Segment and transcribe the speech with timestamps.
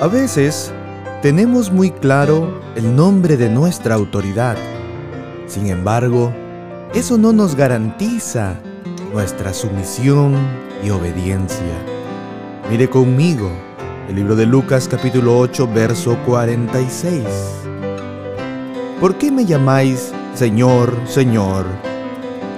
[0.00, 0.72] A veces
[1.20, 4.56] tenemos muy claro el nombre de nuestra autoridad.
[5.46, 6.32] Sin embargo,
[6.94, 8.54] eso no nos garantiza
[9.12, 10.34] nuestra sumisión
[10.82, 11.76] y obediencia.
[12.70, 13.50] Mire conmigo
[14.08, 17.24] el libro de Lucas capítulo 8 verso 46.
[19.00, 21.66] ¿Por qué me llamáis Señor, Señor,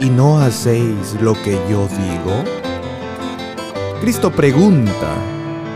[0.00, 2.61] y no hacéis lo que yo digo?
[4.02, 5.14] Cristo pregunta,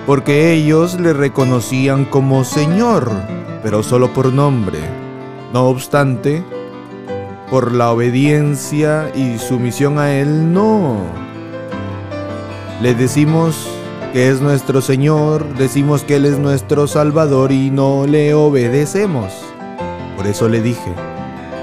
[0.05, 3.09] porque ellos le reconocían como Señor,
[3.63, 4.81] pero solo por nombre.
[5.53, 6.43] No obstante,
[7.49, 10.97] por la obediencia y sumisión a Él, no.
[12.83, 13.69] Le decimos
[14.13, 19.33] que es nuestro Señor, decimos que Él es nuestro Salvador y no le obedecemos.
[20.17, 20.93] Por eso le dije,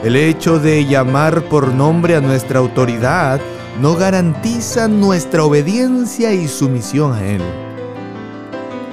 [0.06, 3.42] el hecho de llamar por nombre a nuestra autoridad
[3.82, 7.42] no garantiza nuestra obediencia y sumisión a Él.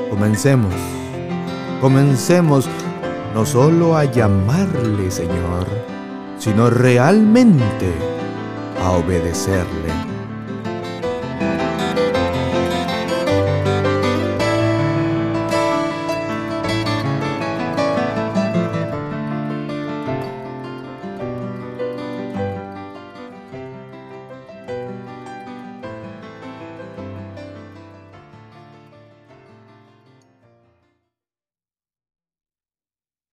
[0.08, 0.74] Comencemos,
[1.80, 2.68] comencemos
[3.34, 5.66] no solo a llamarle Señor,
[6.38, 7.92] sino realmente
[8.82, 10.09] a obedecerle.